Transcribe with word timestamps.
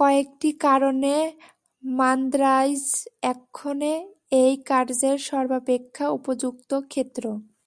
কয়েকটি 0.00 0.50
কারণে 0.60 1.14
মান্দ্রাজই 1.82 2.74
এক্ষণে 3.24 3.94
এই 4.40 4.52
কার্যের 4.66 5.16
সর্বাপেক্ষা 5.30 6.06
উপযুক্ত 6.10 6.70
ক্ষেত্র। 6.90 7.24